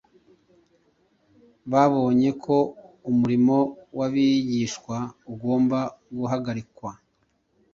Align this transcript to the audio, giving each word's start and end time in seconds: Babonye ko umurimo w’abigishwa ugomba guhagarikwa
Babonye 1.71 2.29
ko 2.43 2.55
umurimo 3.09 3.57
w’abigishwa 3.97 4.97
ugomba 5.33 5.79
guhagarikwa 6.17 6.91